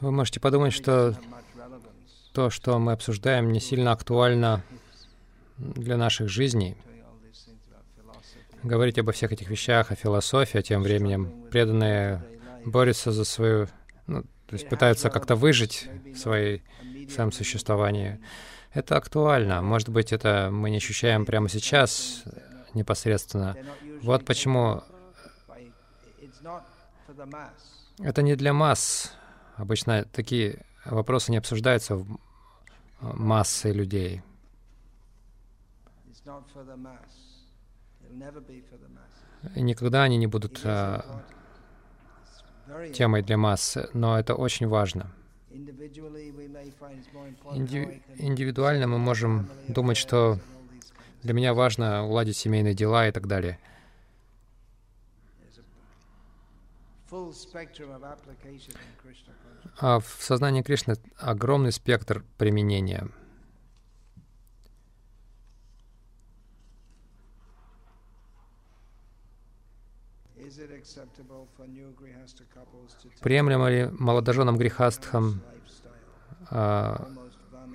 [0.00, 1.16] Вы можете подумать, что
[2.32, 4.62] то, что мы обсуждаем, не сильно актуально
[5.58, 6.76] для наших жизней.
[8.62, 12.24] Говорить обо всех этих вещах, о философии, а тем временем преданные
[12.64, 13.66] борются за свою,
[14.06, 16.62] ну, то есть пытаются как-то выжить в своей,
[17.12, 18.20] своем существовании.
[18.74, 19.60] Это актуально.
[19.60, 22.22] Может быть, это мы не ощущаем прямо сейчас
[22.74, 23.56] непосредственно.
[24.02, 24.84] Вот почему
[27.98, 29.12] это не для масс.
[29.56, 32.18] Обычно такие вопросы не обсуждаются в
[33.00, 34.22] массой людей.
[39.54, 41.22] И никогда они не будут а,
[42.94, 45.12] темой для масс, но это очень важно.
[47.52, 50.38] Инди индивидуально мы можем думать, что
[51.22, 53.58] для меня важно уладить семейные дела и так далее.
[59.78, 63.08] А в сознании Кришны огромный спектр применения—
[73.20, 75.42] Приемлемо ли молодоженам грехастхам
[76.50, 77.08] а,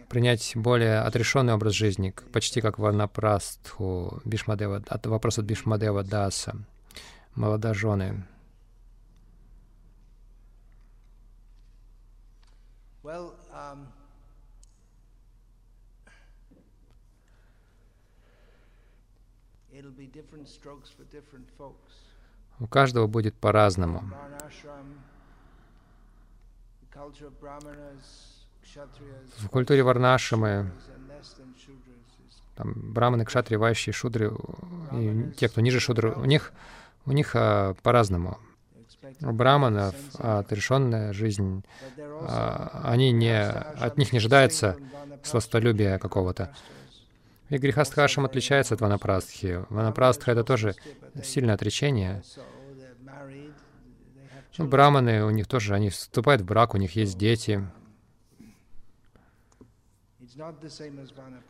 [0.09, 6.55] принять более отрешенный образ жизни, почти как Варнапрастху, Бишмадева, от, вопрос от Бишмадева Даса,
[7.35, 8.25] молодожены?
[13.03, 13.87] Well, um,
[19.73, 21.93] it'll be different strokes for different folks.
[22.59, 24.03] У каждого будет по-разному.
[29.37, 30.71] В культуре Варнашамы
[32.55, 34.31] там, браманы, кшатри, вайши, шудры,
[34.91, 36.53] и те, кто ниже шудры, у них,
[37.05, 38.37] у них а, по-разному.
[39.19, 41.63] Браманов а, отрешенная жизнь,
[41.97, 44.77] а, они не, от них не ожидается
[45.23, 46.53] сластолюбия какого-то.
[47.49, 49.65] И грехастхашам отличается от ванапрастхи.
[49.69, 50.75] Ванапрастха— это тоже
[51.23, 52.23] сильное отречение.
[54.57, 57.65] Ну, браманы, у них тоже, они вступают в брак, у них есть дети.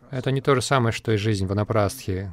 [0.09, 2.31] Это не то же самое, что и жизнь ванапрастхи.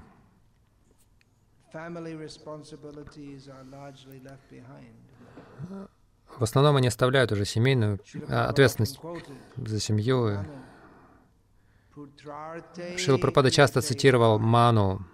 [6.36, 9.00] В основном они оставляют уже семейную а, ответственность
[9.56, 10.44] за семью.
[12.96, 15.06] Шила Пропада часто цитировал Ману.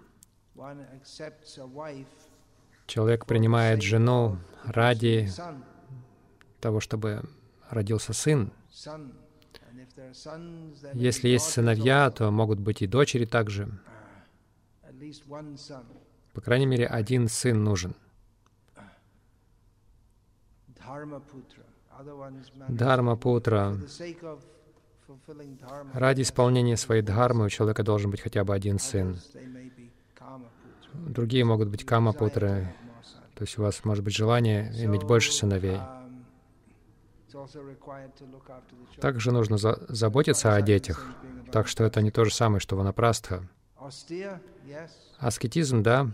[2.85, 5.29] Человек принимает жену ради
[6.59, 7.23] того, чтобы
[7.69, 8.51] родился сын.
[10.93, 13.69] Если есть сыновья, то могут быть и дочери также.
[16.35, 17.95] По крайней мере, один сын нужен.
[22.67, 23.77] Дharma Путра.
[25.93, 29.17] Ради исполнения своей дхармы у человека должен быть хотя бы один сын.
[30.93, 32.73] Другие могут быть кама-путры,
[33.33, 35.79] то есть у вас может быть желание иметь больше сыновей.
[38.99, 41.05] Также нужно за заботиться о детях.
[41.51, 43.47] Так что это не то же самое, что ванапрастха.
[45.19, 46.11] Аскетизм, да.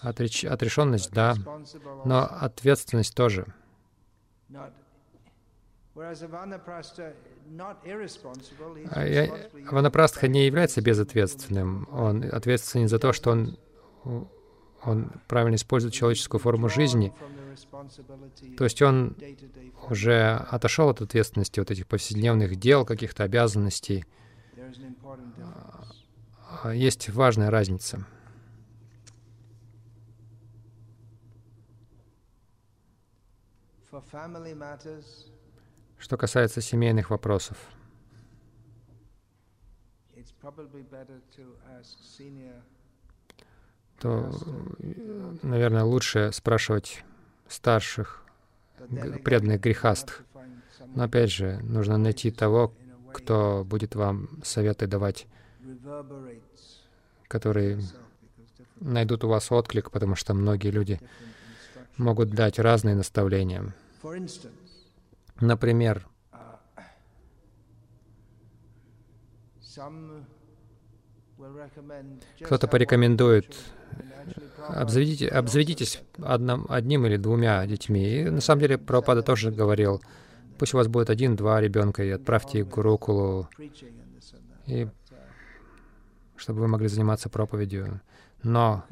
[0.00, 1.34] Отреч отрешенность, да.
[2.04, 3.46] Но ответственность тоже.
[9.70, 11.88] Ванапрастха не является безответственным.
[11.92, 13.58] Он ответственен за то, что он
[14.82, 17.12] он правильно использует человеческую форму жизни.
[18.56, 19.16] То есть он
[19.88, 24.04] уже отошел от ответственности вот этих повседневных дел, каких-то обязанностей.
[26.62, 28.06] А, есть важная разница.
[35.98, 37.58] Что касается семейных вопросов,
[43.98, 44.32] то,
[45.42, 47.04] наверное, лучше спрашивать
[47.48, 48.24] старших,
[49.24, 50.24] преданных грехастых.
[50.94, 52.72] Но опять же, нужно найти того,
[53.12, 55.26] кто будет вам советы давать,
[57.28, 57.80] которые
[58.80, 61.00] найдут у вас отклик, потому что многие люди
[61.96, 63.74] могут дать разные наставления.
[65.40, 66.06] Например,
[72.42, 73.56] кто-то порекомендует
[74.68, 78.20] обзаведите, обзаведитесь одном, одним или двумя детьми.
[78.20, 80.02] И на самом деле Прабхупада тоже говорил,
[80.58, 83.48] пусть у вас будет один-два ребенка, и отправьте их к Гурукулу,
[84.66, 84.88] и
[86.36, 88.00] чтобы вы могли заниматься проповедью.
[88.42, 88.84] Но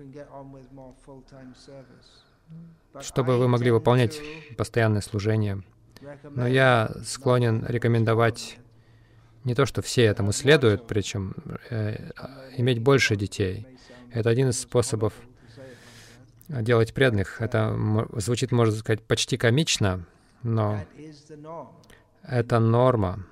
[3.00, 4.20] чтобы вы могли выполнять
[4.56, 5.62] постоянное служение.
[6.30, 8.58] Но я склонен рекомендовать
[9.44, 11.34] не то, что все этому следуют, причем
[11.70, 12.10] э,
[12.56, 13.66] иметь больше детей.
[14.12, 15.12] Это один из способов
[16.48, 17.40] делать преданных.
[17.40, 17.76] Это
[18.16, 20.04] звучит, можно сказать, почти комично,
[20.42, 20.84] но
[22.22, 23.24] это норма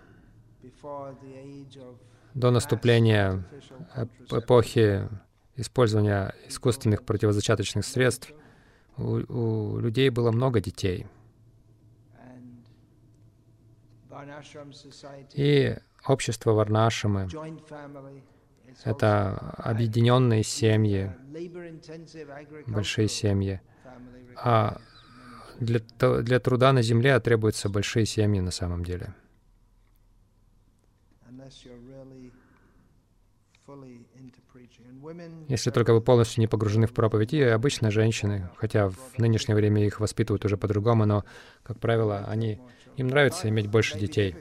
[2.34, 3.44] до наступления
[4.30, 5.08] эпохи
[5.56, 8.32] использования искусственных противозачаточных средств
[8.98, 11.06] у, людей было много детей.
[15.34, 15.76] И
[16.06, 17.28] общество Варнашамы—
[18.84, 21.12] это объединенные семьи,
[22.66, 23.60] большие семьи.
[24.36, 24.80] А
[25.60, 25.80] для,
[26.22, 29.14] для труда на земле требуются большие семьи на самом деле.
[35.48, 39.84] Если только вы полностью не погружены в проповедь, и обычно женщины, хотя в нынешнее время
[39.84, 41.24] их воспитывают уже по-другому, но,
[41.62, 42.60] как правило, они,
[42.96, 44.36] им нравится иметь больше детей.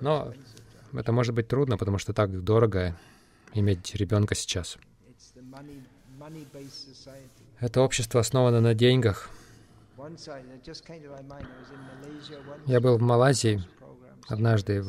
[0.00, 0.32] Но
[0.92, 2.96] это может быть трудно, потому что так дорого
[3.54, 4.78] иметь ребенка сейчас.
[7.60, 9.30] Это общество основано на деньгах.
[12.66, 13.62] Я был в Малайзии
[14.28, 14.84] однажды,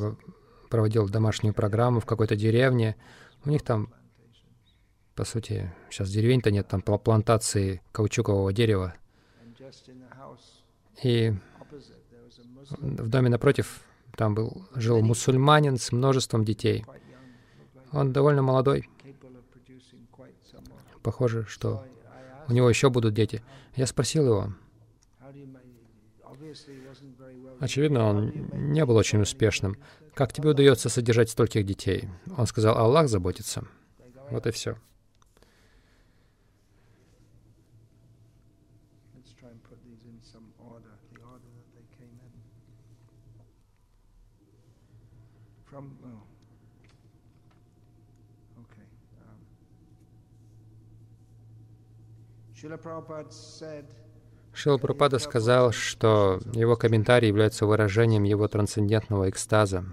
[0.68, 2.96] проводил домашнюю программу в какой-то деревне.
[3.44, 3.92] У них там
[5.20, 8.94] по сути, сейчас деревень-то нет, там плантации каучукового дерева.
[11.02, 11.34] И
[12.78, 13.82] в доме напротив
[14.16, 16.86] там был, жил мусульманин с множеством детей.
[17.92, 18.88] Он довольно молодой.
[21.02, 21.84] Похоже, что
[22.48, 23.42] у него еще будут дети.
[23.76, 24.54] Я спросил его.
[27.60, 28.32] Очевидно, он
[28.72, 29.76] не был очень успешным.
[30.14, 32.08] Как тебе удается содержать стольких детей?
[32.36, 33.64] Он сказал, Аллах заботится.
[34.30, 34.76] Вот и все.
[52.60, 52.76] Шила
[54.64, 59.84] Прабхупада сказал, что его комментарий является выражением его трансцендентного экстаза.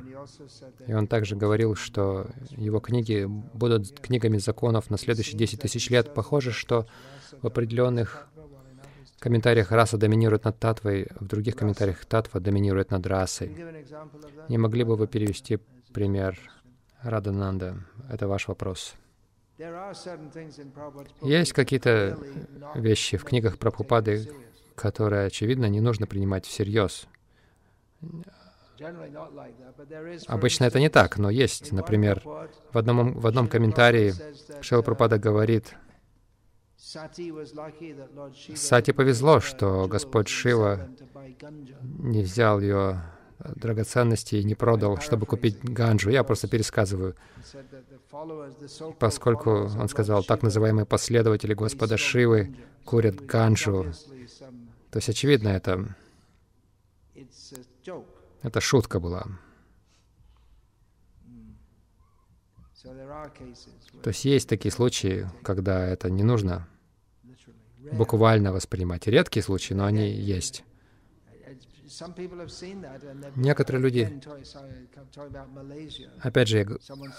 [0.88, 6.14] И он также говорил, что его книги будут книгами законов на следующие 10 тысяч лет.
[6.14, 6.86] Похоже, что
[7.42, 8.28] в определенных
[9.20, 13.56] комментариях раса доминирует над татвой, в других комментариях татва доминирует над расой.
[14.50, 15.60] Не могли бы вы перевести
[15.94, 16.40] пример
[17.02, 17.84] Радананда?
[18.10, 18.96] Это ваш вопрос.
[21.22, 22.18] Есть какие-то
[22.76, 24.30] вещи в книгах Прабхупады,
[24.78, 27.08] которые, очевидно, не нужно принимать всерьез.
[30.28, 34.14] Обычно это не так, но есть, например, в одном, в одном комментарии
[34.62, 35.76] Шила Прабхупада говорит,
[36.78, 37.32] Сати
[38.92, 40.88] повезло, что Господь Шива
[41.82, 43.02] не взял ее
[43.40, 46.12] драгоценности и не продал, чтобы купить ганджу.
[46.12, 47.16] Я просто пересказываю.
[49.00, 53.94] Поскольку он сказал, так называемые последователи Господа Шивы курят ганджу.
[54.98, 55.96] То есть, очевидно, это,
[58.42, 59.28] это шутка была.
[62.82, 66.68] То есть есть такие случаи, когда это не нужно
[67.92, 69.06] буквально воспринимать.
[69.06, 70.64] Редкие случаи, но они есть.
[73.36, 74.20] Некоторые люди,
[76.24, 76.68] опять же, я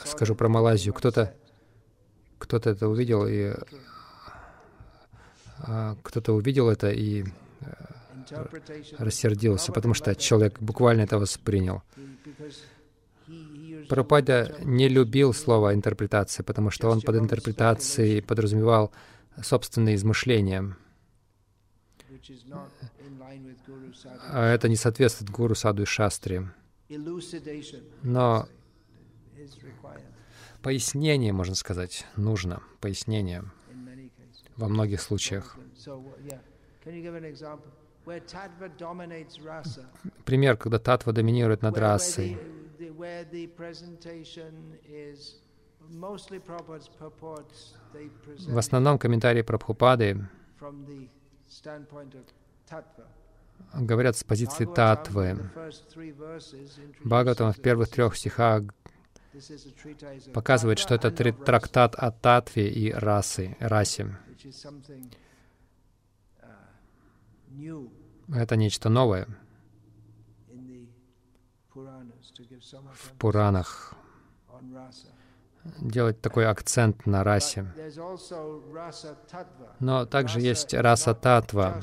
[0.05, 1.33] скажу про Малайзию, кто-то
[2.39, 3.55] кто-то это увидел и
[5.61, 7.25] а, кто-то увидел это и
[8.99, 11.83] рассердился, потому что человек буквально это воспринял.
[13.89, 18.93] Пропада не любил слово «интерпретация», потому что он под интерпретацией подразумевал
[19.43, 20.77] собственные измышления.
[24.31, 26.51] А это не соответствует гуру саду и шастре.
[28.03, 28.49] Но
[30.63, 32.63] пояснение, можно сказать, нужно.
[32.81, 33.45] Пояснение
[34.57, 35.57] во многих случаях.
[40.25, 42.39] Пример, когда татва доминирует над расой.
[48.39, 50.29] В основном комментарии Прабхупады
[53.75, 55.51] говорят с позиции татвы.
[57.05, 58.63] Бхагаватам в первых трех стихах
[60.33, 64.17] показывает, что это трактат о татве и расе, расе.
[68.35, 69.27] Это нечто новое
[72.95, 73.95] в Пуранах
[75.81, 77.73] делать такой акцент на расе.
[79.81, 81.81] Но также есть раса татва.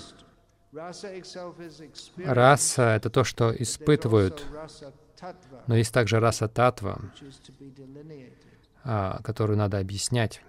[2.17, 4.45] Раса— это то, что испытывают,
[5.67, 6.99] но есть также раса татва,
[8.83, 10.41] а, которую надо объяснять.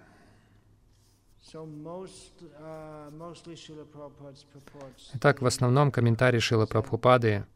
[5.14, 7.46] Итак, в основном комментарии Шила Прабхупады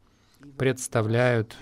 [0.57, 1.57] представляют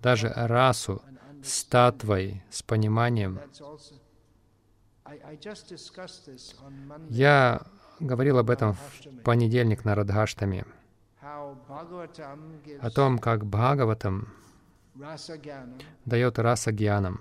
[0.00, 1.02] даже расу
[1.42, 3.40] с татвой, с пониманием.
[7.08, 7.62] Я
[8.00, 10.66] говорил об этом в понедельник на Радхаштаме,
[11.20, 14.28] о том, как Бхагаватам
[16.04, 17.20] дает раса гьянам.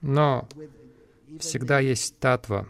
[0.00, 0.48] Но
[1.40, 2.66] всегда есть татва.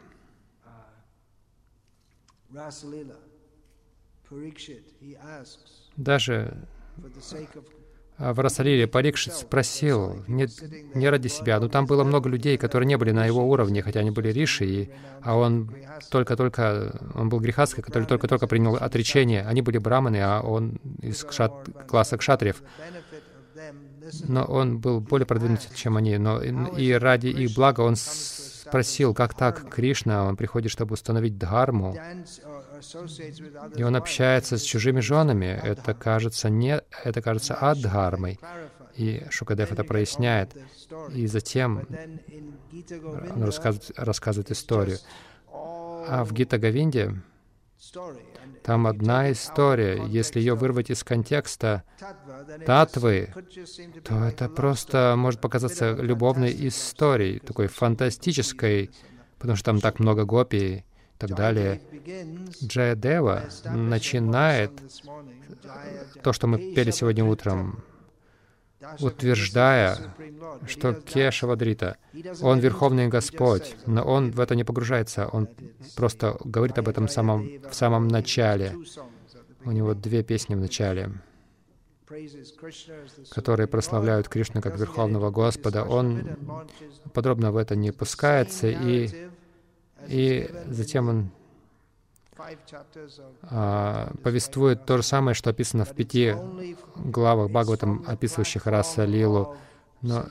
[5.96, 6.68] Даже
[8.22, 10.46] в Расалиле Парикшит спросил, не,
[10.94, 14.00] не ради себя, но там было много людей, которые не были на его уровне, хотя
[14.00, 14.90] они были риши, и,
[15.22, 15.74] а он
[16.10, 19.42] только-только, он был грехаской, который только-только принял отречение.
[19.42, 21.52] Они были браманы, а он из кшат,
[21.88, 22.62] класса кшатриев
[24.28, 26.16] но он был более продвинут, чем они.
[26.18, 31.96] Но и ради их блага он спросил, как так Кришна, он приходит, чтобы установить дхарму,
[33.76, 35.46] и он общается с чужими женами.
[35.62, 38.38] Это кажется не, это кажется адхармой.
[38.96, 40.56] И Шукадев это проясняет.
[41.14, 41.86] И затем
[43.34, 44.98] он рассказывает, рассказывает историю.
[45.50, 47.22] А в Гита Говинде
[48.62, 50.04] там одна история.
[50.06, 51.82] Если ее вырвать из контекста
[52.64, 53.32] татвы,
[54.04, 58.90] то это просто может показаться любовной историей, такой фантастической,
[59.38, 60.84] потому что там так много гопи и
[61.22, 61.80] так далее.
[62.64, 64.72] Джаядева начинает
[66.22, 67.84] то, что мы пели сегодня утром,
[69.00, 69.96] утверждая,
[70.66, 71.96] что Кешавадрита,
[72.42, 75.48] Он Верховный Господь, но Он в это не погружается, Он
[75.96, 78.74] просто говорит об этом самом, в самом начале.
[79.64, 81.12] У него две песни в начале,
[83.30, 85.84] которые прославляют Кришну как Верховного Господа.
[85.84, 86.36] Он
[87.14, 89.08] подробно в это не пускается, и,
[90.08, 91.30] и затем он
[93.42, 96.34] а, повествует то же самое, что описано в пяти
[96.96, 99.56] главах Бхагаватам, описывающих раса Лилу.
[100.00, 100.26] Но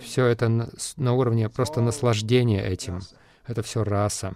[0.00, 3.00] все это на, на уровне просто наслаждения этим.
[3.46, 4.34] Это все раса.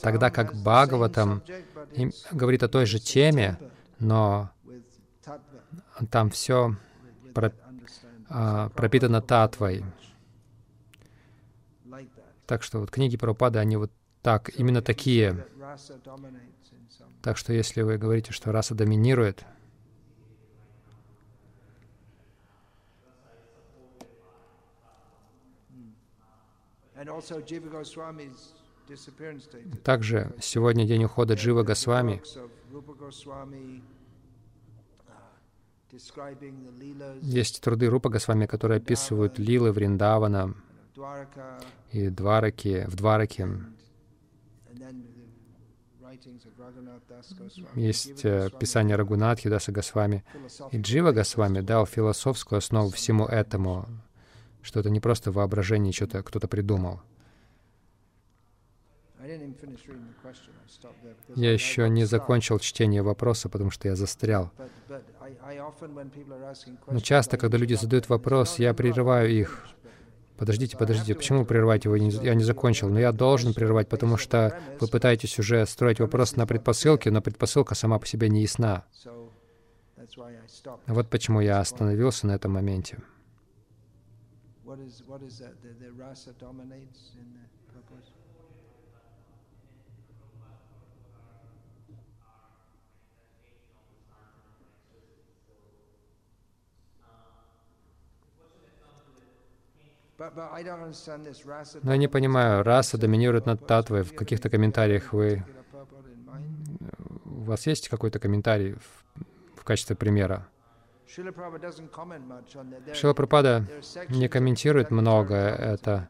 [0.00, 1.42] Тогда как Бхагаватам
[2.32, 3.58] говорит о той же теме,
[3.98, 4.50] но
[6.10, 6.76] там все
[8.28, 9.84] а, пропитано татвой.
[12.46, 13.90] Так что вот книги Прабхупады, они вот
[14.22, 15.46] так, именно такие.
[17.22, 19.44] Так что если вы говорите, что раса доминирует,
[29.82, 32.22] также сегодня день ухода Джива Госвами.
[37.22, 40.54] Есть труды Рупа Госвами, которые описывают лилы Вриндавана
[41.90, 43.48] и Двараки, в Двараке.
[47.74, 50.24] Есть э, писание Рагунатхи Даса Госвами.
[50.70, 53.86] И Джива Госвами дал философскую основу всему этому,
[54.62, 57.00] что это не просто воображение, что-то кто-то придумал.
[61.34, 64.52] Я еще не закончил чтение вопроса, потому что я застрял.
[66.86, 69.66] Но часто, когда люди задают вопрос, я прерываю их,
[70.36, 71.94] Подождите, подождите, почему прерывать его?
[71.94, 72.88] Я не закончил.
[72.88, 77.74] Но я должен прервать, потому что вы пытаетесь уже строить вопрос на предпосылке, но предпосылка
[77.74, 78.84] сама по себе не ясна.
[80.86, 82.98] Вот почему я остановился на этом моменте.
[100.18, 104.02] Но я не понимаю, раса доминирует над татвой.
[104.02, 105.44] В каких-то комментариях вы...
[107.24, 109.04] У вас есть какой-то комментарий в,
[109.60, 110.46] в качестве примера?
[111.06, 111.32] Шила
[113.12, 113.66] Прабхупада
[114.08, 116.08] не комментирует много это.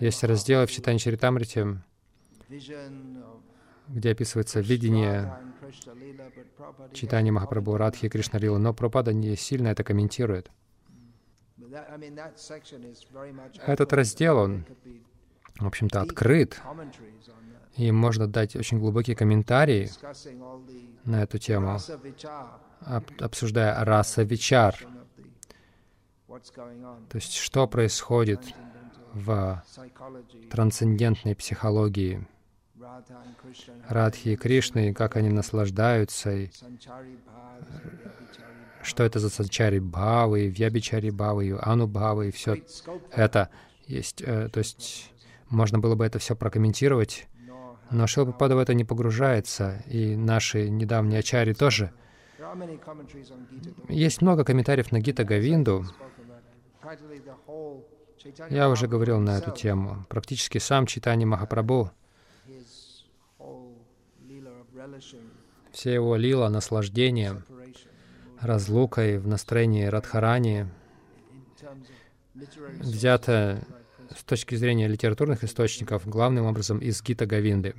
[0.00, 1.78] Есть разделы в Читане Чаритамрите,
[3.88, 5.36] где описывается видение
[6.92, 10.50] читания Махапрабху Радхи и Кришна Лила, но Прабхупада не сильно это комментирует.
[13.66, 14.64] Этот раздел, он
[15.58, 16.60] в общем-то, открыт,
[17.76, 19.90] и можно дать очень глубокие комментарии
[21.04, 21.78] на эту тему,
[23.20, 24.76] обсуждая раса вичар,
[26.26, 28.40] то есть что происходит
[29.12, 29.62] в
[30.50, 32.26] трансцендентной психологии
[33.88, 36.50] Радхи и Кришны, и как они наслаждаются, и
[38.82, 42.58] что это за санчари бхавы, вьябичари бхавы, ану бхавы, и все
[43.12, 43.48] это
[43.86, 44.22] есть.
[44.22, 45.12] Э, то есть
[45.48, 47.26] можно было бы это все прокомментировать,
[47.90, 51.92] но Шилпапада в это не погружается, и наши недавние ачари тоже.
[53.88, 55.86] Есть много комментариев на Гита Гавинду.
[58.50, 60.04] Я уже говорил на эту тему.
[60.08, 61.90] Практически сам Читани Махапрабху,
[65.72, 67.42] все его лила, наслаждение,
[68.40, 70.66] разлукой в настроении Радхарани,
[72.80, 73.66] взято
[74.16, 77.74] с точки зрения литературных источников, главным образом из Гита Гавинды.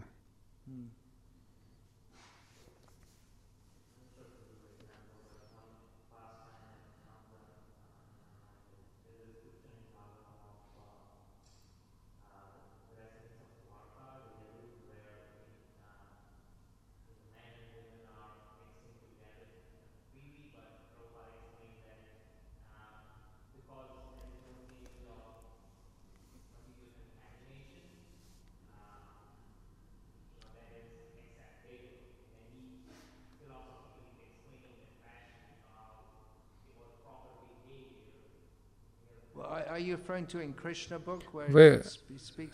[41.48, 41.84] Вы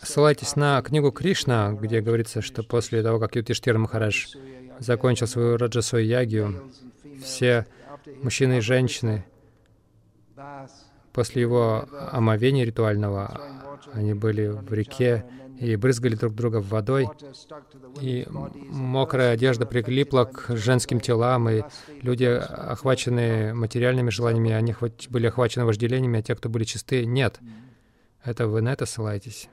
[0.00, 4.34] ссылаетесь на книгу Кришна, где говорится, что после того, как Ютиштир Махарадж
[4.78, 6.70] закончил свою раджасой ягию,
[7.22, 7.66] все
[8.22, 9.24] мужчины и женщины
[11.12, 13.40] после его омовения ритуального,
[13.92, 15.24] они были в реке
[15.62, 17.08] и брызгали друг друга водой,
[18.00, 21.62] и мокрая одежда прилипла к женским телам, и
[22.02, 24.74] люди, охваченные материальными желаниями, они
[25.08, 27.38] были охвачены вожделениями, а те, кто были чистые, нет.
[28.24, 29.48] Это вы на это ссылаетесь?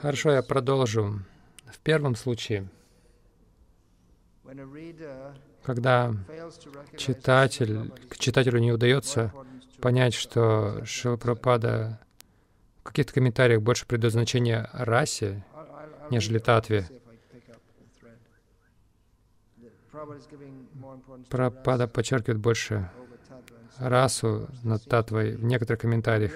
[0.00, 1.20] Хорошо, я продолжу.
[1.66, 2.68] В первом случае,
[5.62, 6.12] когда
[6.96, 9.32] читатель, читателю не удается
[9.80, 12.00] понять, что Шилапрапада
[12.80, 15.44] в каких-то комментариях больше придает значение расе,
[16.10, 16.88] нежели татве.
[21.28, 22.90] Прабхупада подчеркивает больше
[23.78, 26.32] расу над татвой в некоторых комментариях.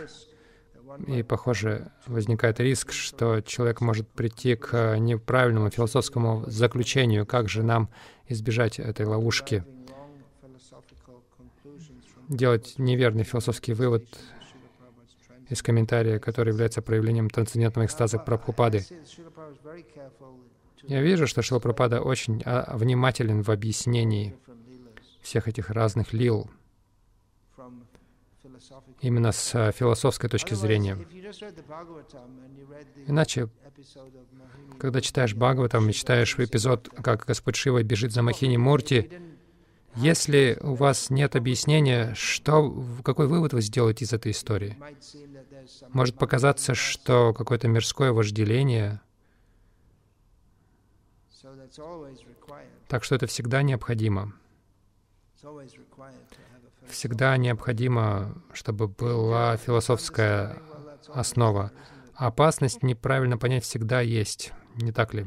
[1.07, 7.89] И, похоже, возникает риск, что человек может прийти к неправильному философскому заключению, как же нам
[8.29, 9.65] избежать этой ловушки,
[12.29, 14.05] делать неверный философский вывод
[15.49, 18.85] из комментария, который является проявлением трансцендентного экстаза Прабхупады.
[20.83, 24.35] Я вижу, что Шилапрапада очень а, внимателен в объяснении
[25.23, 26.51] всех этих разных лил,
[29.01, 30.99] именно с э, философской точки зрения.
[33.07, 33.49] Иначе,
[34.79, 39.11] когда читаешь Бхагаватам читаешь эпизод, как Господь Шива бежит за Махини Мурти,
[39.97, 44.77] если у вас нет объяснения, что, какой вывод вы сделаете из этой истории?
[45.91, 49.01] Может показаться, что какое-то мирское вожделение.
[52.89, 54.35] Так что это всегда необходимо
[56.89, 60.59] всегда необходимо, чтобы была философская
[61.09, 61.73] основа.
[62.15, 65.27] Опасность неправильно понять всегда есть, не так ли?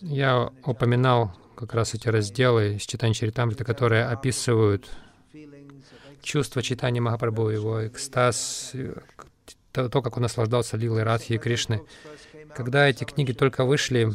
[0.00, 4.90] Я упоминал как раз эти разделы из читания Чаритамрита, которые описывают
[6.22, 8.72] чувство читания Махапрабху, его экстаз,
[9.72, 11.82] то, как он наслаждался Лилой Радхи и Кришны.
[12.54, 14.12] Когда эти книги только вышли,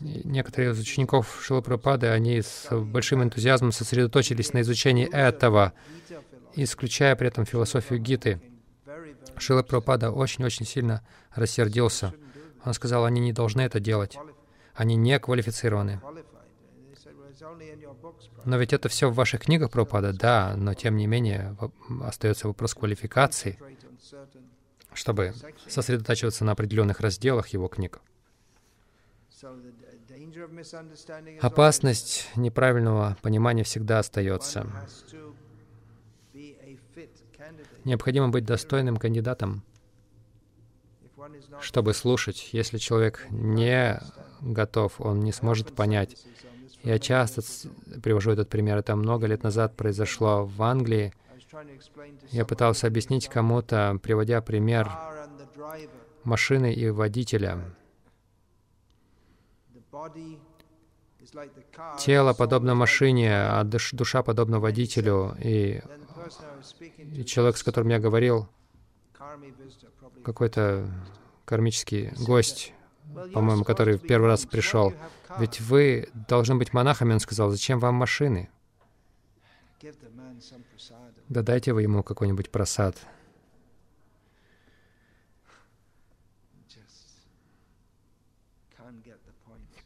[0.00, 5.72] некоторые из учеников Шилапрапады, они с большим энтузиазмом сосредоточились на изучении этого,
[6.54, 8.40] исключая при этом философию Гиты.
[9.36, 11.02] Шила Прабхупада очень-очень сильно
[11.34, 12.14] рассердился.
[12.64, 14.18] Он сказал, они не должны это делать.
[14.74, 16.00] Они не квалифицированы.
[18.44, 21.56] Но ведь это все в ваших книгах Прабхупада, да, но тем не менее
[22.02, 23.58] остается вопрос квалификации,
[24.92, 25.34] чтобы
[25.66, 28.00] сосредотачиваться на определенных разделах его книг.
[31.40, 34.66] Опасность неправильного понимания всегда остается.
[37.84, 39.62] Необходимо быть достойным кандидатом,
[41.60, 42.50] чтобы слушать.
[42.52, 44.00] Если человек не
[44.40, 46.16] готов, он не сможет понять.
[46.82, 47.42] Я часто
[48.02, 48.78] привожу этот пример.
[48.78, 51.12] Это много лет назад произошло в Англии.
[52.30, 54.90] Я пытался объяснить кому-то, приводя пример
[56.24, 57.58] машины и водителя.
[61.98, 65.36] Тело подобно машине, а душа подобна водителю.
[65.38, 65.80] И,
[66.98, 68.48] и человек, с которым я говорил,
[70.24, 70.88] какой-то
[71.44, 72.72] кармический гость,
[73.32, 74.92] по-моему, который в первый раз пришел.
[75.38, 78.48] Ведь вы должны быть монахами, он сказал, зачем вам машины?
[81.28, 82.96] Да дайте вы ему какой-нибудь просад.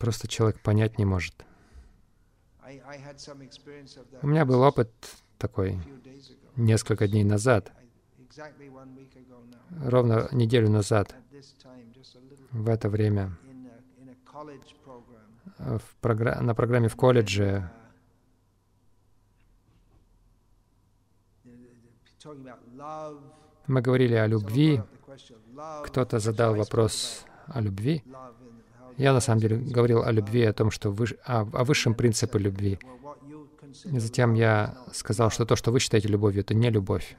[0.04, 1.34] Просто человек понять не может.
[4.20, 4.92] У меня был опыт
[5.38, 5.78] такой
[6.56, 7.72] несколько дней назад,
[9.82, 11.14] ровно неделю назад,
[12.50, 13.34] в это время,
[15.58, 17.70] в програ на программе в колледже,
[23.66, 24.82] мы говорили о любви,
[25.86, 28.02] кто-то задал вопрос о любви,
[28.96, 32.38] я на самом деле говорил о любви, о том, что вы, о, о высшем принципе
[32.38, 32.78] любви.
[33.84, 37.16] И затем я сказал, что то, что вы считаете любовью, это не любовь.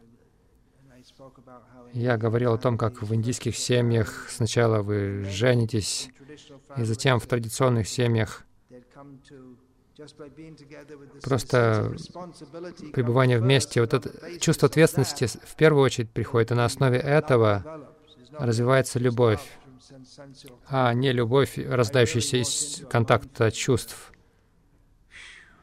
[1.94, 6.10] Я говорил о том, как в индийских семьях сначала вы женитесь,
[6.78, 8.46] и затем в традиционных семьях
[11.24, 11.96] просто
[12.94, 17.64] пребывание вместе, вот это чувство ответственности в первую очередь приходит, и на основе этого
[18.38, 19.42] развивается любовь
[20.68, 24.12] а не любовь, рождающаяся из контакта чувств.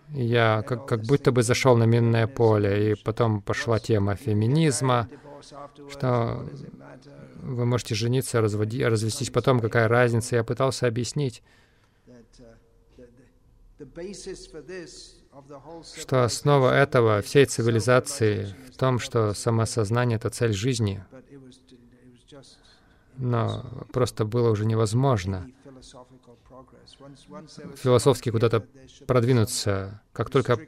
[0.09, 5.09] Я как, как будто бы зашел на минное поле, и потом пошла тема феминизма,
[5.91, 6.47] что
[7.43, 10.37] вы можете жениться, разводи, развестись потом, какая разница.
[10.37, 11.43] Я пытался объяснить,
[15.97, 21.03] что основа этого, всей цивилизации, в том, что самосознание— это цель жизни
[23.17, 25.47] но просто было уже невозможно
[27.77, 28.65] философски куда-то
[29.07, 30.03] продвинуться.
[30.13, 30.59] Как только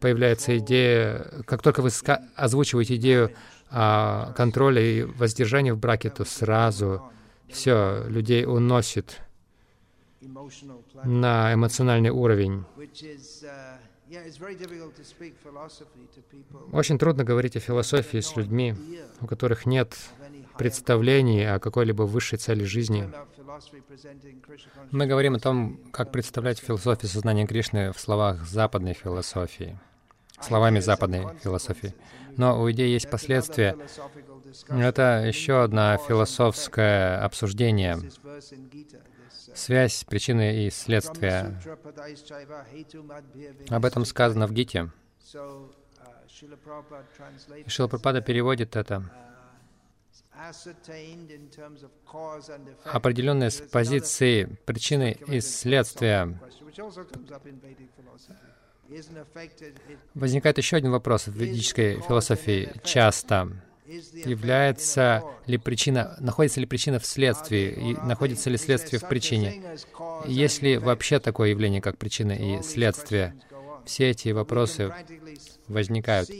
[0.00, 1.90] появляется идея, как только вы
[2.34, 3.32] озвучиваете идею
[3.70, 7.10] о контроле и воздержании в браке, то сразу
[7.48, 9.20] все, людей уносит
[11.04, 12.64] на эмоциональный уровень.
[16.72, 18.74] Очень трудно говорить о философии с людьми,
[19.20, 19.96] у которых нет
[20.58, 23.08] представлений о какой-либо высшей цели жизни.
[24.90, 29.78] Мы говорим о том, как представлять философию сознания Кришны в словах западной философии,
[30.40, 31.94] словами западной философии.
[32.36, 33.76] Но у идеи есть последствия.
[34.68, 37.98] Это еще одно философское обсуждение.
[39.54, 41.60] Связь причины и следствия.
[43.68, 44.90] Об этом сказано в Гите.
[47.66, 47.88] Шила
[48.20, 49.10] переводит это
[52.84, 56.38] определенные с позиции причины и следствия.
[60.14, 63.52] Возникает еще один вопрос в ведической философии часто.
[64.24, 69.62] Является ли причина, находится ли причина в следствии, и находится ли следствие в причине?
[70.26, 73.34] Есть ли вообще такое явление, как причина и следствие?
[73.90, 74.94] Все эти вопросы
[75.66, 76.30] возникают.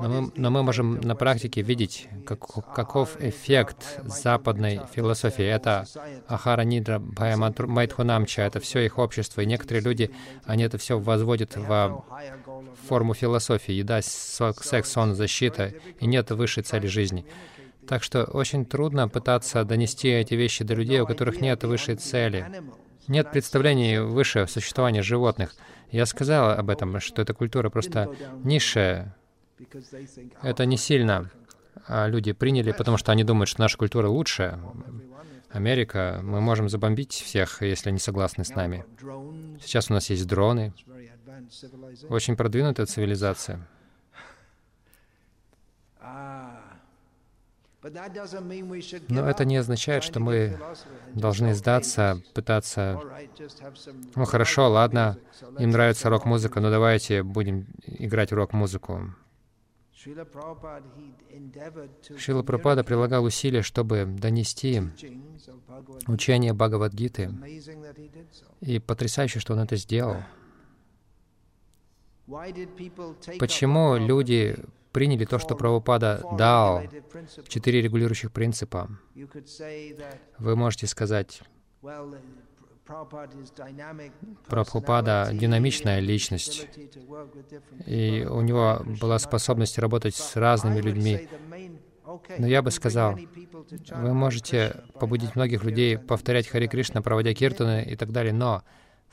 [0.00, 2.38] Но мы, но мы можем на практике видеть, как,
[2.72, 5.44] каков эффект западной философии.
[5.44, 5.86] Это
[6.28, 9.40] Ахара Нидра Майтхунамча, это все их общество.
[9.40, 10.12] И некоторые люди,
[10.44, 12.04] они это все возводят в
[12.86, 13.72] форму философии.
[13.72, 15.72] Еда, секс, сон, защита.
[15.98, 17.26] И нет высшей цели жизни.
[17.88, 22.62] Так что очень трудно пытаться донести эти вещи до людей, у которых нет высшей цели.
[23.08, 25.56] Нет представлений выше существования животных.
[25.90, 29.16] Я сказал об этом, что эта культура просто низшая.
[30.42, 31.30] Это не сильно
[31.86, 34.58] а люди приняли, потому что они думают, что наша культура лучше.
[35.50, 38.84] Америка, мы можем забомбить всех, если они согласны с нами.
[39.60, 40.72] Сейчас у нас есть дроны.
[42.08, 43.60] Очень продвинутая цивилизация.
[49.08, 50.58] Но это не означает, что мы
[51.12, 53.00] должны сдаться, пытаться...
[54.14, 55.18] Ну хорошо, ладно,
[55.58, 59.14] им нравится рок-музыка, но давайте будем играть рок-музыку.
[59.94, 60.24] Шила
[62.42, 64.82] Прабхупада прилагал усилия, чтобы донести
[66.06, 67.30] учение Бхагавадгиты.
[68.60, 70.18] И потрясающе, что он это сделал.
[73.38, 74.56] Почему люди
[74.94, 76.82] приняли то, что Прабхупада дал,
[77.48, 78.88] четыре регулирующих принципа.
[80.38, 81.42] Вы можете сказать,
[84.46, 86.68] Прабхупада— динамичная личность,
[87.86, 91.28] и у него была способность работать с разными людьми.
[92.38, 93.18] Но я бы сказал,
[93.90, 98.62] вы можете побудить многих людей повторять Хари Кришна, проводя киртаны и так далее, но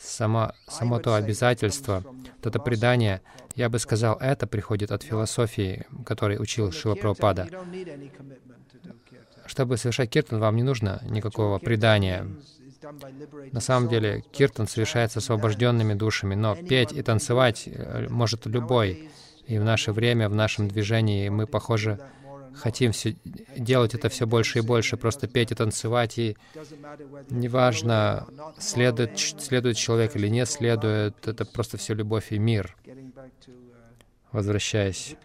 [0.02, 3.22] само, само то обязательство, вот это предание,
[3.56, 7.48] я бы сказал, это приходит от философии, которой учил Шила Прабхупада.
[9.46, 12.28] Чтобы совершать киртан, вам не нужно никакого предания.
[13.52, 19.10] На самом деле, киртан совершается освобожденными душами, но петь и танцевать э, может любой.
[19.46, 22.00] И в наше время, в нашем движении мы, похоже,
[22.56, 23.16] хотим все,
[23.58, 26.38] делать это все больше и больше, просто петь и танцевать, и
[27.30, 28.28] неважно,
[28.60, 32.76] следует, следует человек или не следует, это просто все любовь и мир.
[34.32, 35.16] Возвращаясь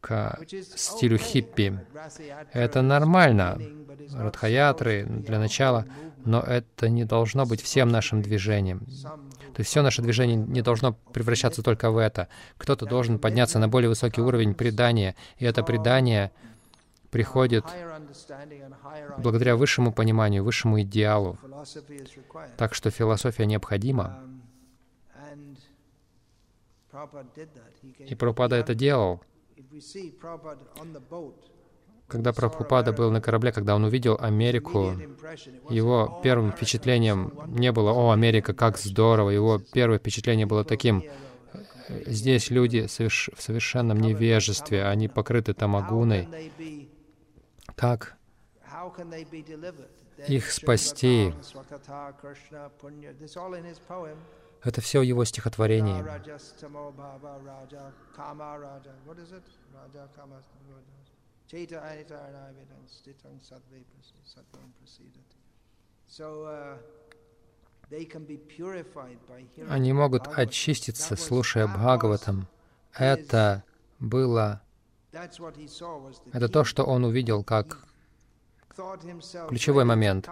[0.00, 0.38] к
[0.76, 1.78] стилю хиппи.
[2.52, 3.58] Это нормально,
[4.12, 5.86] радхаятры для начала,
[6.24, 8.86] но это не должно быть всем нашим движением.
[9.54, 12.28] То есть все наше движение не должно превращаться только в это.
[12.56, 16.32] Кто-то должен подняться на более высокий уровень предания, и это предание
[17.10, 17.64] приходит
[19.18, 21.38] благодаря высшему пониманию, высшему идеалу.
[22.56, 24.22] Так что философия необходима.
[27.98, 29.22] И Прабхупада это делал.
[32.10, 34.96] Когда Прабхупада был на корабле, когда он увидел Америку,
[35.70, 41.04] его первым впечатлением не было «О, Америка, как здорово!» Его первое впечатление было таким
[41.88, 46.28] «Здесь люди в совершенном невежестве, они покрыты тамагуной.
[47.76, 48.16] Как
[50.26, 51.32] их спасти?»
[54.62, 56.04] Это все в его стихотворении.
[69.68, 72.46] Они могут очиститься, слушая Бхагаватам.
[72.92, 73.64] Это
[73.98, 74.62] было...
[76.32, 77.84] Это то, что он увидел как
[79.48, 80.28] ключевой момент.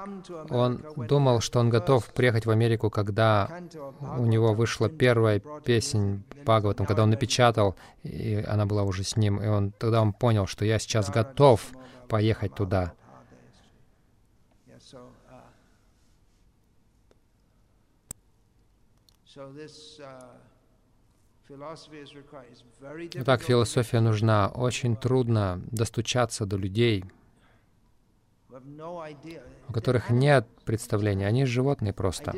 [0.50, 3.60] Он думал, что он готов приехать в Америку, когда
[4.00, 9.42] у него вышла первая песня Бхагаватам, когда он напечатал, и она была уже с ним,
[9.42, 11.66] и он тогда он понял, что я сейчас готов
[12.08, 12.92] поехать туда.
[23.14, 24.48] Итак, философия нужна.
[24.48, 27.04] Очень трудно достучаться до людей—
[29.68, 32.34] у которых нет представления, они животные просто.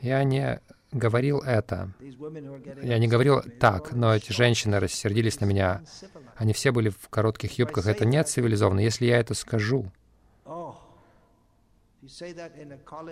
[0.00, 0.60] Я не
[0.92, 1.92] говорил это.
[2.82, 5.82] Я не говорил так, но эти женщины рассердились на меня.
[6.36, 7.86] Они все были в коротких юбках.
[7.86, 8.80] Это не цивилизованно.
[8.80, 9.90] Если я это скажу,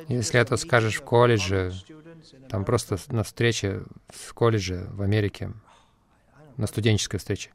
[0.09, 1.73] если это скажешь в колледже,
[2.49, 5.53] там просто на встрече в колледже в Америке,
[6.57, 7.51] на студенческой встрече,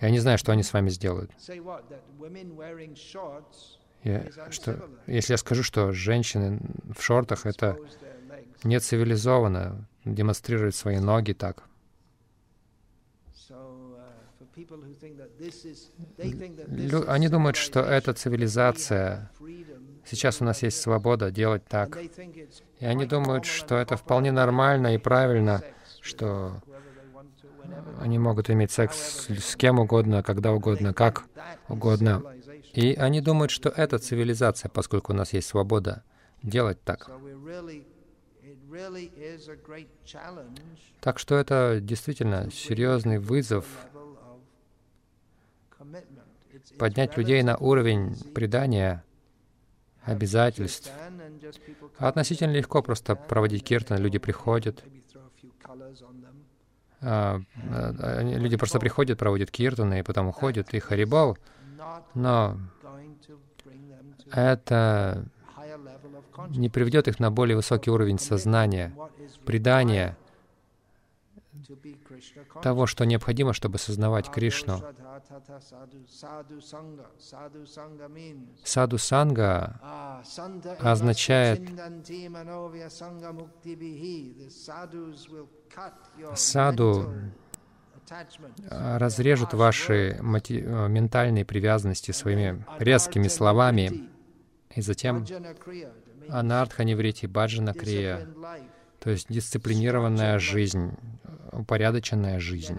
[0.00, 1.30] я не знаю, что они с вами сделают.
[4.02, 6.60] Я, что, если я скажу, что женщины
[6.96, 7.76] в шортах— это
[8.62, 11.64] не цивилизованно, демонстрировать свои ноги так.
[16.68, 19.30] Лю они думают, что это цивилизация.
[20.04, 21.98] Сейчас у нас есть свобода делать так.
[22.78, 25.62] И они думают, что это вполне нормально и правильно,
[26.00, 26.62] что
[28.00, 31.24] они могут иметь секс с кем угодно, когда угодно, как
[31.68, 32.22] угодно.
[32.72, 36.02] И они думают, что это цивилизация, поскольку у нас есть свобода
[36.42, 37.10] делать так.
[41.00, 43.66] Так что это действительно серьезный вызов
[46.78, 49.04] поднять людей на уровень предания,
[50.02, 50.90] обязательств.
[51.98, 54.82] А относительно легко просто проводить киртан, люди приходят,
[57.00, 61.38] люди просто приходят, проводят киртаны и потом уходят, и харибал,
[62.14, 62.58] но
[64.32, 65.26] это
[66.50, 68.92] не приведет их на более высокий уровень сознания,
[69.44, 70.16] предания
[72.62, 74.82] того, что необходимо, чтобы сознавать Кришну.
[78.64, 79.80] Саду санга
[80.80, 81.60] означает
[86.34, 87.12] саду
[88.70, 94.08] разрежут ваши ментальные привязанности своими резкими словами,
[94.74, 95.26] и затем
[96.28, 98.28] анардха неврити баджана крия,
[99.00, 100.96] то есть дисциплинированная жизнь,
[101.52, 102.78] упорядоченная жизнь.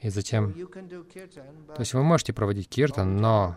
[0.00, 3.56] И затем, то есть вы можете проводить киртан, но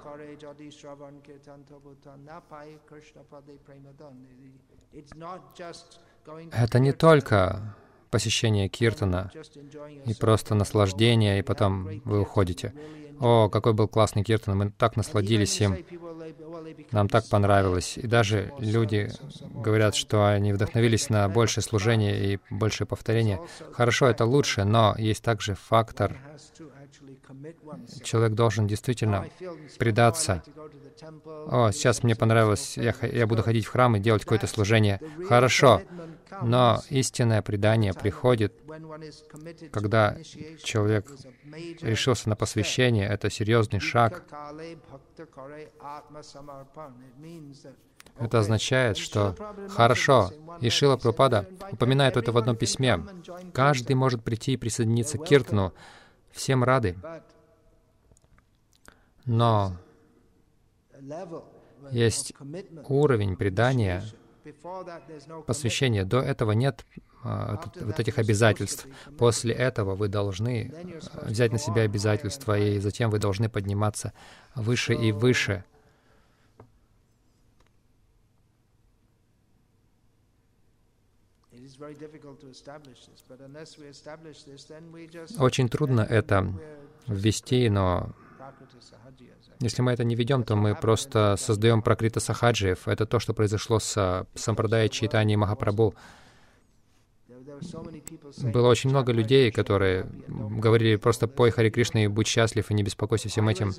[6.52, 7.76] это не только
[8.14, 9.32] посещение киртана
[10.06, 12.72] и просто наслаждение, и потом вы уходите.
[13.20, 15.78] О, какой был классный киртан, мы так насладились им,
[16.92, 17.98] нам так понравилось.
[17.98, 19.10] И даже люди
[19.66, 23.40] говорят, что они вдохновились на большее служение и большее повторение.
[23.72, 26.16] Хорошо, это лучше, но есть также фактор,
[28.04, 29.26] человек должен действительно
[29.80, 30.44] предаться.
[31.26, 35.00] О, сейчас мне понравилось, я, я буду ходить в храм и делать какое-то служение.
[35.28, 35.82] Хорошо,
[36.42, 38.54] но истинное предание приходит,
[39.72, 40.18] когда
[40.64, 41.10] человек
[41.82, 43.08] решился на посвящение.
[43.08, 44.24] Это серьезный шаг.
[48.20, 49.36] Это означает, что
[49.70, 53.04] хорошо, и Шила Прупада упоминает это в одном письме.
[53.54, 55.74] Каждый может прийти и присоединиться к Киртану.
[56.32, 56.96] Всем рады.
[59.26, 59.78] Но
[61.92, 62.34] есть
[62.88, 64.04] уровень предания,
[65.46, 66.06] посвящения.
[66.06, 66.86] До этого нет
[67.24, 68.88] а, вот этих обязательств.
[69.18, 70.72] После этого вы должны
[71.14, 74.14] а, взять на себя обязательства, и затем вы должны подниматься
[74.56, 75.64] выше и выше.
[85.40, 86.54] Очень трудно это
[87.08, 88.14] ввести, но
[89.60, 92.88] если мы это не ведем, то мы просто создаем пракрита сахаджиев.
[92.88, 95.96] Это то, что произошло с Сампрадай Чайтани Махапрабху.
[98.42, 102.84] Было очень много людей, которые говорили просто «Пой Хари Кришна и будь счастлив, и не
[102.84, 103.72] беспокойся всем этим».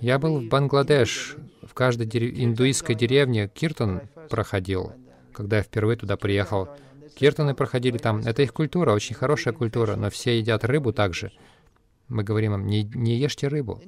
[0.00, 2.32] Я был в Бангладеш, в каждой дерев...
[2.36, 4.92] индуистской деревне Киртан проходил,
[5.32, 6.68] когда я впервые туда приехал.
[7.14, 8.18] Киртаны проходили там.
[8.20, 11.32] Это их культура, очень хорошая культура, но все едят рыбу также.
[12.08, 13.80] Мы говорим им, не, не ешьте рыбу.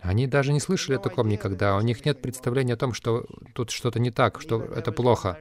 [0.00, 1.76] Они даже не слышали о таком никогда.
[1.76, 5.38] У них нет представления о том, что тут что-то не так, что это плохо.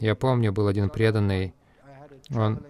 [0.00, 1.54] Я помню, был один преданный,
[2.30, 2.64] он,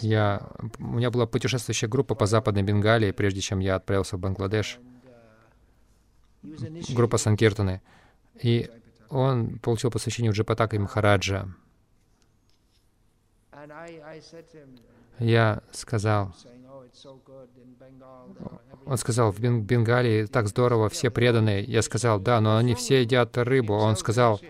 [0.00, 0.46] я,
[0.78, 4.78] у меня была путешествующая группа по Западной Бенгалии, прежде чем я отправился в Бангладеш,
[6.90, 7.80] группа Санкиртаны.
[8.42, 8.70] И
[9.08, 11.48] он получил посвящение у Джапатака и Махараджа.
[15.18, 16.34] Я сказал,
[18.86, 21.62] он сказал, в Бенгалии так здорово, все преданные.
[21.64, 23.74] Я сказал, да, но они все едят рыбу.
[23.74, 24.40] Он сказал,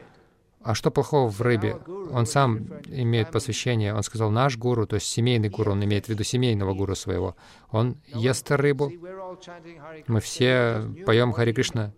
[0.62, 1.76] а что плохого в рыбе?
[2.12, 3.94] Он сам имеет посвящение.
[3.94, 7.37] Он сказал, наш гуру, то есть семейный гуру, он имеет в виду семейного гуру своего.
[7.70, 8.92] Он ест рыбу.
[10.06, 11.92] Мы все поем Хари Кришна.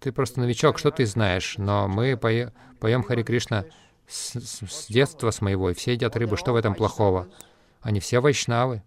[0.00, 1.56] Ты просто новичок, что ты знаешь?
[1.58, 3.64] Но мы поем Хари Кришна
[4.06, 6.36] с, с детства с моего, и все едят рыбу.
[6.36, 7.28] Что в этом плохого?
[7.80, 8.82] Они все вайшнавы.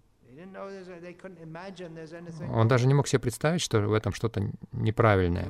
[2.54, 5.48] Он даже не мог себе представить, что в этом что-то неправильное.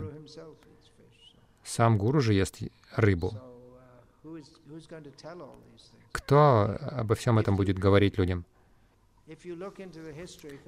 [1.64, 2.60] Сам гуру же ест
[2.96, 3.32] рыбу.
[6.12, 8.46] Кто обо всем этом будет говорить людям?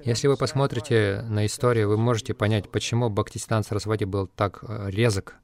[0.04, 5.36] Если вы посмотрите на историю, вы можете понять, почему Бхактистан Сарасвати был так э, резок.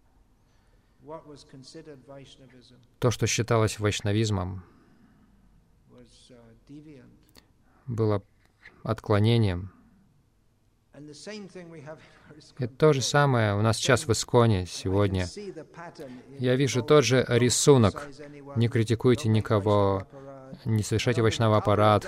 [2.99, 4.65] То, что считалось вайшнавизмом,
[7.87, 8.23] было
[8.87, 9.73] отклонением.
[12.59, 15.27] И то же самое у нас сейчас в Исконе сегодня.
[16.39, 18.09] Я вижу тот же рисунок.
[18.57, 20.07] Не критикуйте никого,
[20.65, 22.07] не совершайте овощного аппарат.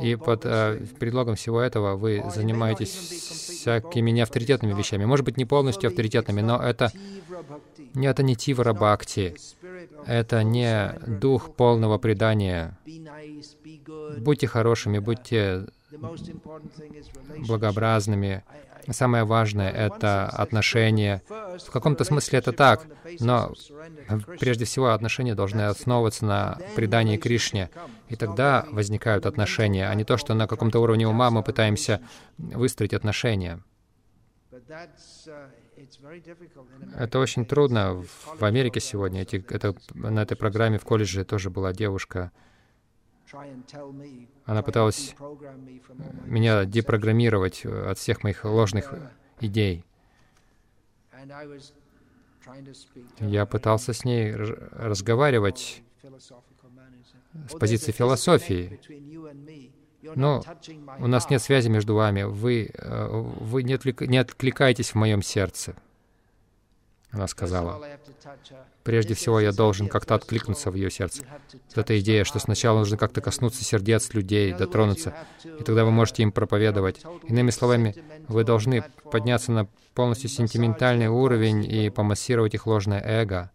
[0.00, 5.04] И под э, предлогом всего этого вы занимаетесь всякими неавторитетными вещами.
[5.04, 6.92] Может быть, не полностью авторитетными, но это,
[7.94, 9.34] не, это не тивара бхакти.
[10.06, 12.78] Это не дух полного предания.
[14.18, 15.66] Будьте хорошими, будьте
[17.46, 18.44] благообразными.
[18.90, 21.22] Самое важное— это отношения.
[21.28, 22.86] В каком-то смысле это так,
[23.20, 23.52] но
[24.38, 27.70] прежде всего отношения должны основываться на предании Кришне.
[28.08, 32.00] И тогда возникают отношения, а не то, что на каком-то уровне ума мы пытаемся
[32.38, 33.62] выстроить отношения.
[36.98, 38.02] Это очень трудно
[38.38, 39.22] в Америке сегодня.
[39.22, 42.32] Эти, это, на этой программе в колледже тоже была девушка,
[44.44, 45.14] она пыталась
[46.24, 48.94] меня депрограммировать от всех моих ложных
[49.40, 49.84] идей.
[53.18, 55.82] Я пытался с ней разговаривать
[57.48, 58.80] с позиции философии.
[60.02, 60.42] Но
[60.98, 62.22] у нас нет связи между вами.
[62.22, 65.76] Вы, э, вы не, отвлек, не откликаетесь в моем сердце.
[67.12, 67.84] Она сказала,
[68.84, 71.24] прежде всего я должен как-то откликнуться в ее сердце.
[71.74, 76.30] эта идея, что сначала нужно как-то коснуться сердец людей, дотронуться, и тогда вы можете им
[76.30, 77.02] проповедовать.
[77.26, 77.96] Иными словами,
[78.28, 83.50] вы должны подняться на полностью сентиментальный уровень и помассировать их ложное эго.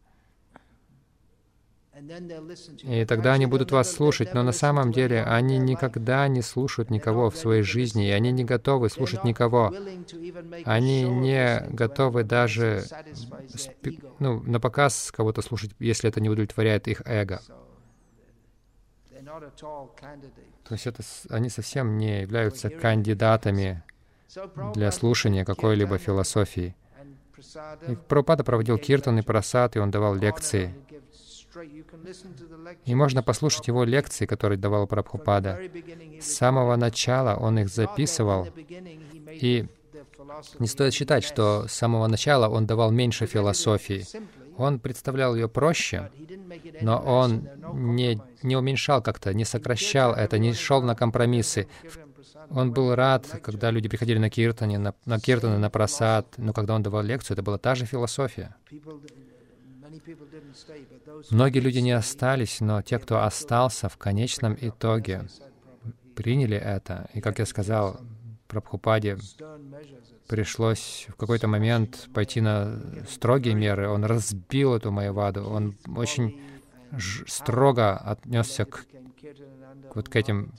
[2.84, 7.30] И тогда они будут вас слушать, но на самом деле они никогда не слушают никого
[7.30, 9.74] в своей жизни, и они не готовы слушать никого.
[10.66, 12.84] Они не готовы даже
[14.20, 17.42] ну, на показ кого-то слушать, если это не удовлетворяет их эго.
[20.68, 23.84] То есть это, они совсем не являются кандидатами
[24.74, 26.76] для слушания какой-либо философии.
[27.88, 30.74] И Прабхупада проводил киртан и просад, и он давал лекции.
[32.86, 35.60] И можно послушать его лекции, которые давал Прабхупада.
[36.20, 38.48] С самого начала он их записывал.
[39.28, 39.68] И
[40.60, 44.06] не стоит считать, что с самого начала он давал меньше философии.
[44.58, 46.12] Он представлял ее проще,
[46.82, 51.68] но он не, не уменьшал как-то, не сокращал это, не шел на компромиссы.
[52.50, 56.76] Он был рад, когда люди приходили на киртаны, на, на киртаны, на просад, но когда
[56.76, 58.56] он давал лекцию, это была та же философия.
[61.32, 65.28] Многие люди не остались, но те, кто остался, в конечном итоге
[66.16, 67.10] приняли это.
[67.14, 68.00] И, как я сказал,
[68.48, 69.18] Прабхупаде
[70.28, 72.80] пришлось в какой-то момент пойти на
[73.10, 73.90] строгие меры.
[73.90, 75.44] Он разбил эту Майяваду.
[75.44, 76.40] Он очень
[77.28, 78.86] строго отнесся к,
[79.94, 80.54] вот к этим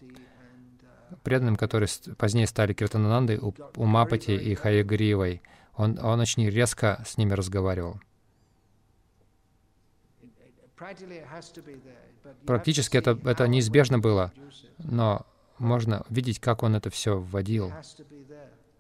[1.22, 3.40] преданным, которые позднее стали Киртананандой,
[3.76, 5.42] Умапати и Хаягривой.
[5.74, 8.00] Он, он очень резко с ними разговаривал.
[12.46, 14.32] Практически это, это неизбежно было,
[14.78, 15.26] но
[15.58, 17.72] можно видеть, как он это все вводил.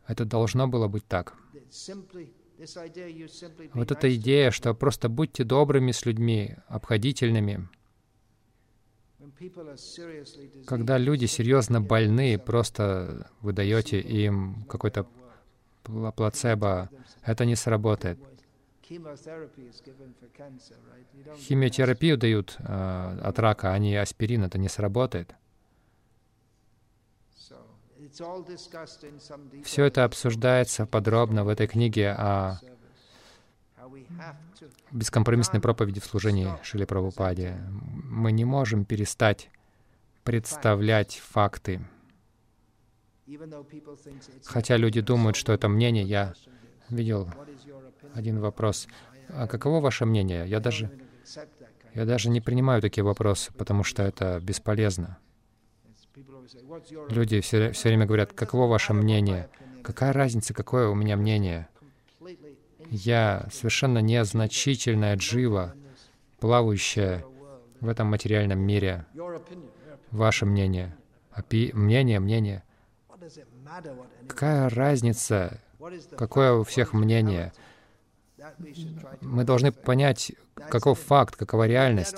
[0.06, 1.34] Это должно было быть так.
[3.74, 7.68] Вот эта идея, что просто будьте добрыми с людьми, обходительными.
[10.66, 15.06] Когда люди серьезно больны, просто вы даете им какой-то
[15.82, 16.90] плацебо,
[17.22, 18.18] это не сработает.
[21.36, 25.34] Химиотерапию дают э, от рака, а не аспирин, это не сработает.
[29.64, 32.60] Все это обсуждается подробно в этой книге о
[34.92, 37.58] бескомпромиссной проповеди в служении Шили Прабхупаде.
[38.04, 39.50] Мы не можем перестать
[40.22, 41.80] представлять факты.
[44.44, 46.34] Хотя люди думают, что это мнение, я
[46.88, 47.28] видел
[48.14, 48.88] один вопрос.
[49.28, 50.46] А каково ваше мнение?
[50.48, 50.90] Я даже,
[51.94, 55.18] я даже не принимаю такие вопросы, потому что это бесполезно.
[57.08, 59.48] Люди все, все время говорят, каково ваше мнение?
[59.82, 61.68] Какая разница, какое у меня мнение?
[62.90, 65.74] Я совершенно незначительная джива,
[66.38, 67.24] плавающая
[67.80, 69.06] в этом материальном мире.
[70.10, 70.96] Ваше мнение.
[71.32, 71.70] Опи...
[71.74, 72.62] Мнение, мнение.
[74.28, 75.60] Какая разница,
[76.16, 77.52] какое у всех мнение?
[79.20, 80.32] Мы должны понять,
[80.70, 82.16] каков факт, какова реальность.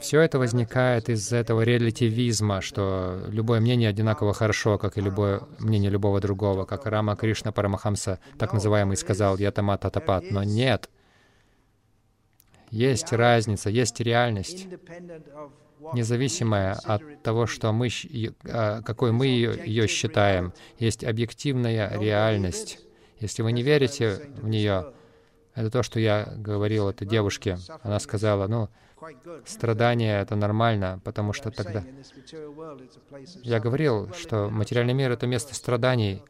[0.00, 5.90] Все это возникает из этого релятивизма, что любое мнение одинаково хорошо, как и любое мнение
[5.90, 10.24] любого другого, как Рама Кришна Парамахамса, так называемый, сказал «Ятама Татапат».
[10.30, 10.88] Но нет.
[12.70, 14.66] Есть разница, есть реальность,
[15.92, 17.90] независимая от того, что мы,
[18.44, 20.54] а, какой мы ее считаем.
[20.78, 22.78] Есть объективная реальность.
[23.22, 24.92] Если вы не верите в нее,
[25.54, 27.56] это то, что я говорил этой девушке.
[27.82, 28.68] Она сказала, ну,
[29.46, 31.84] страдания— это нормально, потому что тогда...
[33.42, 36.22] Я говорил, что материальный мир— это место страданий.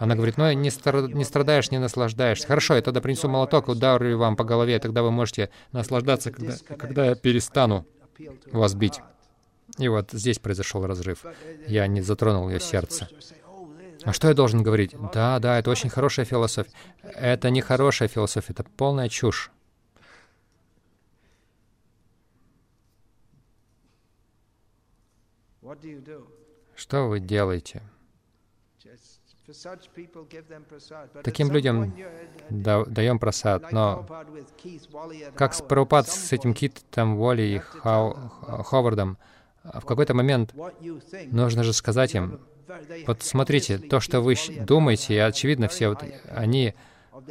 [0.00, 1.02] Она говорит, ну, не, стра...
[1.02, 2.48] не страдаешь, не наслаждаешься.
[2.48, 7.06] Хорошо, я тогда принесу молоток, ударю вам по голове, тогда вы можете наслаждаться, когда, когда
[7.06, 7.86] я перестану
[8.50, 9.00] вас бить.
[9.78, 11.24] И вот здесь произошел разрыв.
[11.66, 13.08] Я не затронул ее сердце.
[14.04, 14.94] А что я должен говорить?
[15.12, 16.70] Да, да, это очень хорошая философия.
[17.02, 19.50] Это не хорошая философия, это полная чушь.
[26.74, 27.82] Что вы делаете?
[31.22, 31.94] Таким людям
[32.48, 34.06] да, даем просад, но
[35.36, 39.18] как с Прабхупад с этим Китом Воли и Хау, Ховардом,
[39.62, 40.54] в какой-то момент
[41.30, 42.40] нужно же сказать им,
[43.06, 46.74] вот смотрите, то, что вы думаете, и очевидно, все вот они,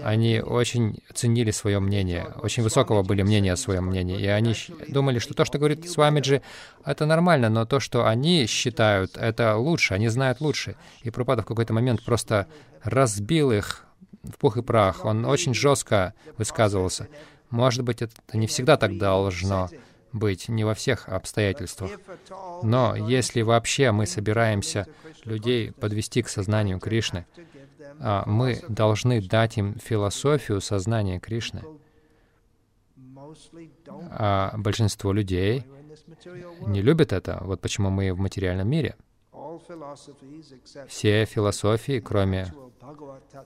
[0.02, 4.56] они очень ценили свое мнение, очень высокого были мнения о своем мнении, и они
[4.88, 6.42] думали, что то, что говорит Свамиджи,
[6.86, 10.76] это нормально, но то, что они считают, это лучше, они знают лучше.
[11.02, 12.48] И Пропада в какой-то момент просто
[12.84, 13.86] разбил их
[14.24, 15.06] в пух и прах.
[15.06, 17.08] Он очень жестко высказывался.
[17.50, 19.70] Может быть, это не всегда так должно
[20.14, 21.92] быть, не во всех обстоятельствах.
[22.62, 24.88] Но если вообще мы собираемся
[25.26, 27.26] людей подвести к сознанию Кришны,
[28.00, 31.64] а мы должны дать им философию сознания Кришны.
[34.12, 35.66] А большинство людей
[36.68, 37.40] не любят это.
[37.42, 38.96] Вот почему мы в материальном мире.
[40.88, 42.54] Все философии, кроме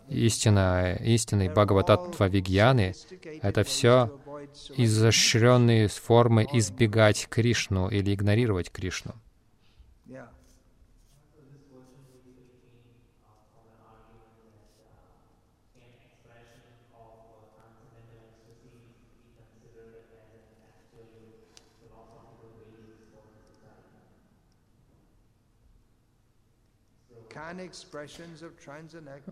[0.09, 2.93] истина, истинной Бхагавататва Вигьяны,
[3.41, 4.17] это все
[4.75, 9.15] изощренные формы избегать Кришну или игнорировать Кришну.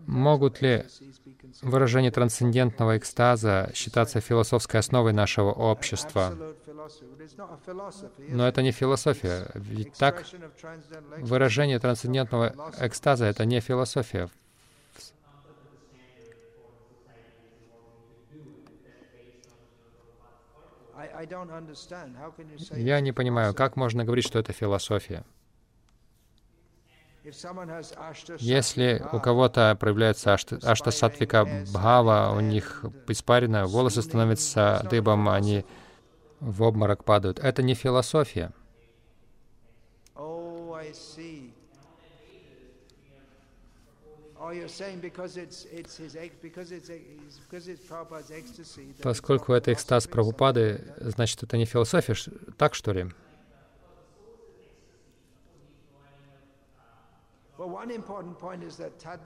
[0.06, 0.84] Могут ли
[1.62, 6.34] выражения трансцендентного экстаза считаться философской основой нашего общества?
[8.28, 9.50] Но это не философия.
[9.54, 10.24] Ведь так,
[11.18, 14.30] выражение трансцендентного экстаза— это не философия.
[22.70, 25.24] Я не понимаю, как можно говорить, что это философия.
[28.38, 35.64] Если у кого-то проявляется ашта, аштасатвика бхава, у них испарено, волосы становятся дыбом, они
[36.40, 37.40] в обморок падают.
[37.40, 38.52] Это не философия.
[40.14, 40.78] Oh,
[49.02, 52.14] Поскольку это экстаз Прабхупады, значит, это не философия.
[52.56, 53.10] Так, что ли?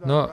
[0.05, 0.33] Но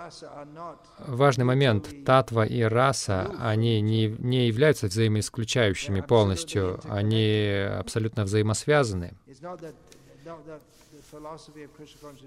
[1.00, 7.50] важный момент, татва и раса, они не, не являются взаимоисключающими полностью, они
[7.80, 9.14] абсолютно взаимосвязаны.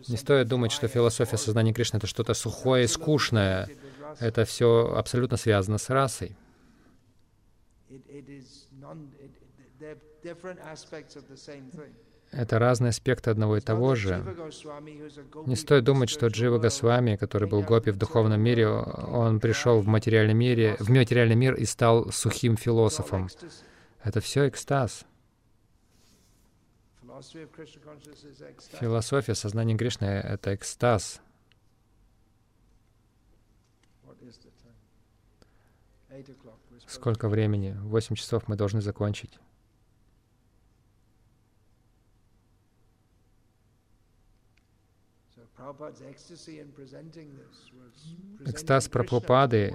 [0.09, 3.69] Не стоит думать, что философия сознания Кришны— это что-то сухое и скучное.
[4.19, 6.37] Это все абсолютно связано с расой.
[12.33, 14.25] Это разные аспекты одного и того же.
[15.47, 19.89] Не стоит думать, что Джива Госвами, который был гопи в духовном мире, он пришел в
[19.89, 23.29] материальном мире, в материальный мир и стал сухим философом.
[24.05, 25.05] Это все экстаз.
[28.81, 31.21] Философия сознания Кришны— это экстаз.
[36.87, 37.77] Сколько времени?
[37.83, 39.39] Восемь часов мы должны закончить.
[48.47, 49.75] Экстаз Прабхупады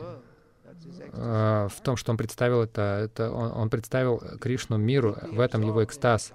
[1.13, 5.61] э, в том, что он представил это, это он, он представил Кришну миру, в этом
[5.61, 6.33] его экстаз.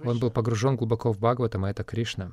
[0.00, 2.32] Он был погружен глубоко в Бхагаватам, а это Кришна.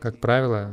[0.00, 0.72] Как правило,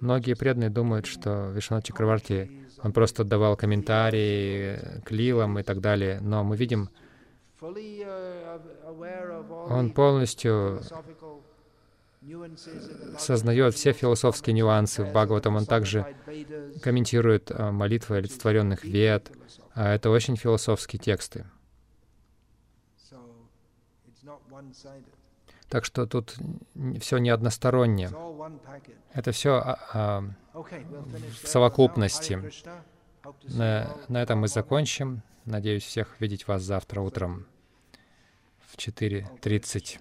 [0.00, 6.20] многие преданные думают, что Вишванат Чакраварти, он просто давал комментарии к лилам и так далее,
[6.20, 6.90] но мы видим,
[9.70, 10.80] он полностью
[13.18, 15.56] сознает все философские нюансы в Бхагаватам.
[15.56, 16.16] Он также
[16.82, 19.30] комментирует а, молитвы олицетворенных вед.
[19.74, 21.44] А это очень философские тексты.
[25.68, 26.36] Так что тут
[27.00, 28.10] все не одностороннее.
[29.12, 30.24] Это все а, а,
[31.42, 32.50] в совокупности.
[33.42, 35.22] На, на этом мы закончим.
[35.44, 37.46] Надеюсь всех видеть вас завтра утром
[38.74, 39.98] в 4.30.